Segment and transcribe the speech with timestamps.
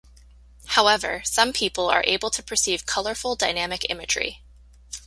[0.65, 4.41] However, some people are able to perceive colorful, dynamic imagery.